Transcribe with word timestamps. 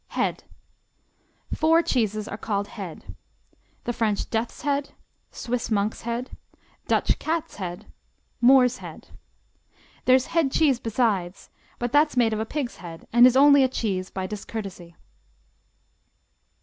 Head 0.17 0.45
Four 1.53 1.83
cheeses 1.83 2.27
are 2.27 2.35
called 2.35 2.69
Head: 2.69 3.13
The 3.83 3.93
French 3.93 4.31
Death's 4.31 4.63
Head. 4.63 4.93
Swiss 5.29 5.69
Monk's 5.69 6.01
Head. 6.01 6.31
Dutch 6.87 7.19
Cat's 7.19 7.57
Head. 7.57 7.85
Moor's 8.41 8.79
Head. 8.79 9.09
There's 10.05 10.29
headcheese 10.29 10.81
besides 10.81 11.51
but 11.77 11.91
that's 11.91 12.17
made 12.17 12.33
of 12.33 12.39
a 12.39 12.45
pig's 12.47 12.77
head 12.77 13.07
and 13.13 13.27
is 13.27 13.37
only 13.37 13.63
a 13.63 13.69
cheese 13.69 14.09
by 14.09 14.25
discourtesy. 14.25 14.95